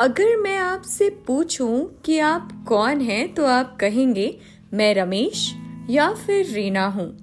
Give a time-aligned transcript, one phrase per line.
[0.00, 4.38] अगर मैं आपसे पूछूँ कि आप कौन हैं तो आप कहेंगे,
[4.74, 5.54] मैं रमेश
[5.90, 7.18] या फिर रीना हूँ।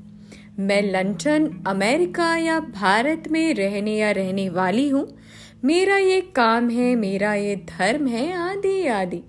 [0.60, 5.18] मैं लंदन, अमेरिका या भारत में रहने या रहने वाली हूँ।
[5.64, 9.22] मेरा ये काम है, मेरा ये धर्म है, आदि आदि।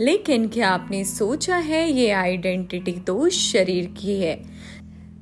[0.00, 4.44] लेकिन क्या आपने सोचा है, ये आइडेंटिटी तो शरीर की है।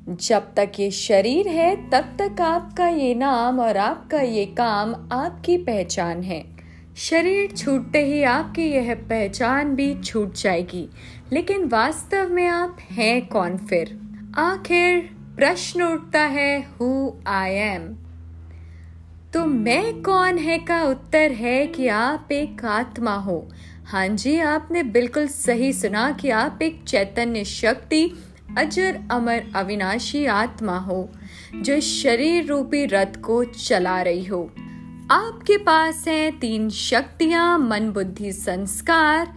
[0.09, 5.59] जब तक ये शरीर है, तब तक आपका ये नाम और आपका ये काम आपकी
[5.59, 6.54] पहचान है।
[6.97, 10.89] शरीर छूटते ही आपकी यह पहचान भी छूट जाएगी।
[11.33, 13.99] लेकिन वास्तव में आप हैं कौन फिर?
[14.39, 15.01] आखिर
[15.37, 17.95] प्रश्न उठता है हु आई एम
[19.35, 23.49] तो मैं कौन है का उत्तर है कि आप एक आत्मा हो।
[23.87, 28.11] हाँ जी, आपने बिल्कुल सही सुना कि आप एक चैतन्य शक्ति,
[28.59, 31.09] अजर अमर अविनाशी आत्मा हो,
[31.55, 34.51] जो शरीर रूपी रथ को चला रही हो।
[35.11, 39.35] आपके पास है तीन शक्तियाँ, मन, बुद्धि, संस्कार।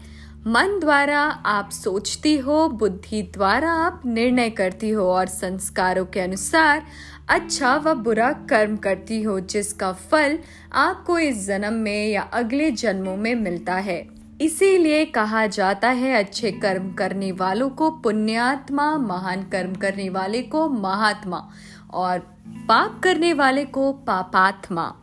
[0.47, 6.83] मन द्वारा आप सोचती हो, बुद्धि द्वारा आप निर्णय करती हो और संस्कारों के अनुसार
[7.29, 10.39] अच्छा व बुरा कर्म करती हो, जिसका फल
[10.73, 14.07] आपको इस जन्म में या अगले जन्मों में मिलता है।
[14.41, 20.69] इसीलिए कहा जाता है, अच्छे कर्म करने वालों को पुण्यात्मा, महान कर्म करने वाले को
[20.69, 21.49] महात्मा
[21.93, 22.19] और
[22.69, 24.95] पाप करने वाले को पापात्मा।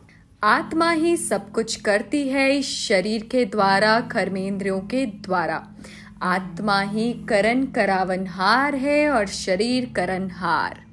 [0.45, 5.67] आत्मा ही सब कुछ करती है इस शरीर के द्वारा, कर्मेंद्रियों के द्वारा।
[6.21, 10.85] आत्मा ही करण करावनहार है और शरीर करणहार।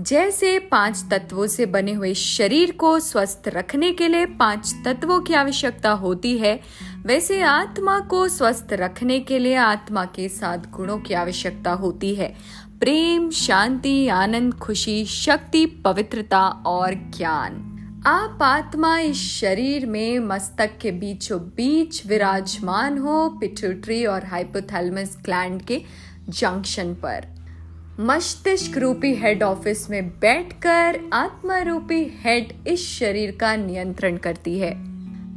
[0.00, 5.34] जैसे पाँच तत्वों से बने हुए शरीर को स्वस्थ रखने के लिए पाँच तत्वों की
[5.34, 6.60] आवश्यकता होती है,
[7.06, 12.34] वैसे आत्मा को स्वस्थ रखने के लिए आत्मा के साथ गुणों की आवश्यकता होती है।
[12.80, 17.69] प्रेम, शांति, आनंद, खुशी, शक्ति, पवित्रता और ज्ञान।
[18.06, 25.62] आप आत्मा इस शरीर में मस्तक के बीचों बीच विराजमान हो पिट्यूटरी और हाइपोथैलेमस ग्लैंड
[25.62, 25.82] के
[26.28, 27.26] जंक्शन पर।
[28.00, 34.72] मस्तिष्क रूपी हेड ऑफ़िस में बैठकर आत्मा रूपी हेड इस शरीर का नियंत्रण करती है।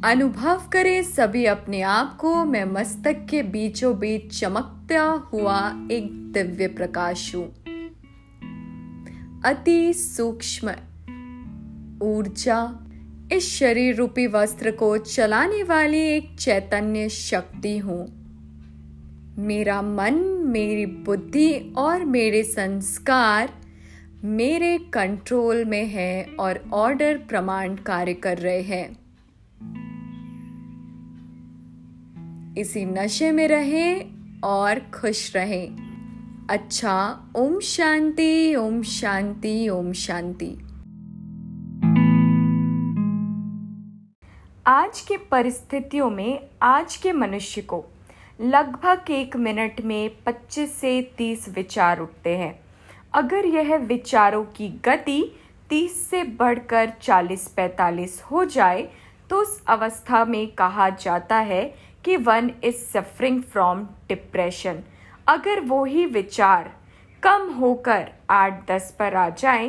[0.03, 6.67] अनुभव करें सभी अपने आप को, मैं मस्तक के बीचों बीच चमकता हुआ एक दिव्य
[6.67, 7.53] प्रकाश हूँ।
[9.45, 10.73] अति सूक्ष्म
[12.03, 12.87] ऊर्जा।
[13.31, 18.05] इस शरीर रूपी वस्त्र को चलाने वाली एक चैतन्य शक्ति हूँ।
[19.37, 20.13] मेरा मन,
[20.45, 23.63] मेरी बुद्धि और मेरे संस्कार
[24.23, 29.03] मेरे कंट्रोल में है और ऑर्डर प्रमाण कार्य कर रहे हैं।
[32.57, 33.99] इसी नशे में रहे
[34.43, 35.65] और खुश रहे।
[36.49, 36.95] अच्छा
[37.35, 40.55] ओम शांति ओम शांति ओम शांति।
[44.65, 47.83] आज की परिस्थितियों में आज के मनुष्य को
[48.41, 52.53] लगभग एक मिनट में 25 से 30 विचार उठते हैं।
[53.13, 55.23] अगर यह विचारों की गति
[55.69, 58.87] 30 से बढ़कर 40-45 हो जाए
[59.29, 61.63] तो उस अवस्था में कहा जाता है
[62.05, 64.79] कि one is suffering from depression
[65.27, 66.71] अगर वो ही विचार
[67.23, 69.67] कम होकर 8-10 पर आ जाए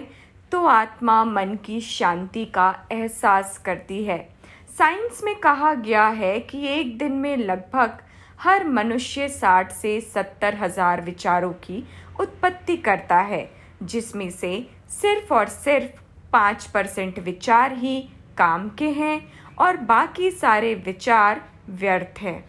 [0.52, 4.33] तो आत्मा मन की शांति का एहसास करती है।
[4.78, 7.98] साइंस में कहा गया है कि एक दिन में लगभग
[8.38, 11.82] हर मनुष्य साठ से सत्तर हज़ार विचारों की
[12.20, 13.48] उत्पत्ति करता है,
[13.82, 16.00] जिसमें से सिर्फ़ और सिर्फ़
[16.32, 18.00] पाँच परसेंट विचार ही
[18.38, 19.20] काम के हैं
[19.58, 21.40] और बाकी सारे विचार
[21.70, 22.44] व्यर्थ हैं।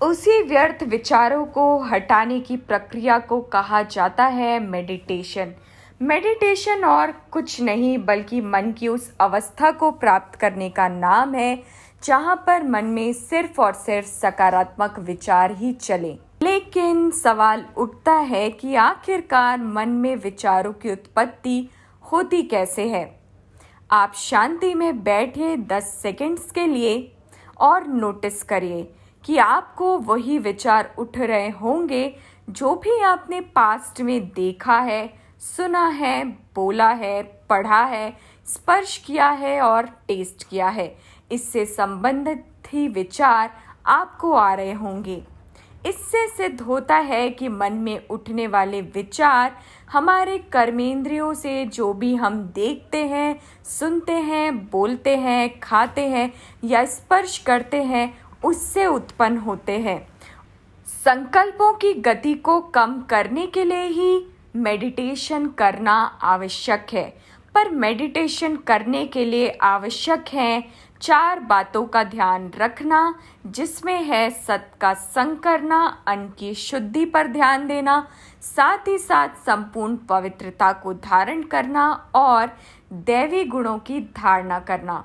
[0.00, 5.54] उसी व्यर्थ विचारों को हटाने की प्रक्रिया को कहा जाता है मेडिटेशन
[6.02, 11.62] मेडिटेशन और कुछ नहीं, बल्कि मन की उस अवस्था को प्राप्त करने का नाम है,
[12.04, 18.50] जहाँ पर मन में सिर्फ़ और सिर्फ़ सकारात्मक विचार ही चले। लेकिन सवाल उठता है
[18.50, 21.68] कि आखिरकार मन में विचारों की उत्पत्ति
[22.12, 23.20] होती कैसे है?
[23.90, 27.16] आप शांति में बैठे 10 सेकंड्स के लिए
[27.60, 28.92] और नोटिस करिए
[29.24, 32.16] कि आपको वही विचार उठ रहे होंगे
[32.50, 36.24] जो भी आपने पास्ट में देखा है सुना है,
[36.54, 38.16] बोला है, पढ़ा है,
[38.46, 40.96] स्पर्श किया है और टेस्ट किया है।
[41.32, 43.50] इससे संबंधित ही विचार
[43.86, 45.22] आपको आ रहे होंगे।
[45.86, 49.56] इससे सिद्ध होता है कि मन में उठने वाले विचार
[49.90, 56.32] हमारे कर्मेंद्रियों से जो भी हम देखते हैं, सुनते हैं, बोलते हैं, खाते हैं
[56.64, 60.08] या स्पर्श करते हैं, उससे उत्पन्न होते हैं।
[60.86, 64.26] संकल्पों की गति को कम करने के लिए ही
[64.56, 70.64] मेडिटेशन करना आवश्यक है। पर मेडिटेशन करने के लिए आवश्यक है
[71.00, 73.14] चार बातों का ध्यान रखना,
[73.46, 78.08] जिसमें है सत का संग करना, अन्न की शुद्धि पर ध्यान देना,
[78.42, 82.56] साथ ही साथ संपूर्ण पवित्रता को धारण करना और
[82.92, 85.04] दैवी गुणों की धारणा करना।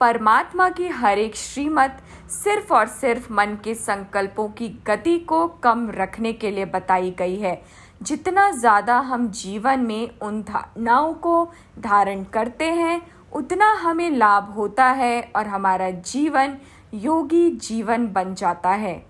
[0.00, 5.90] परमात्मा की हर एक श्रीमत सिर्फ़ और सिर्फ़ मन के संकल्पों की गति को कम
[5.90, 7.62] रखने के लिए बताई गई है।
[8.02, 11.44] जितना ज़्यादा हम जीवन में उन धारणाओं को
[11.78, 13.00] धारण करते हैं,
[13.32, 16.56] उतना हमें लाभ होता है और हमारा जीवन
[16.94, 19.07] योगी जीवन बन जाता है।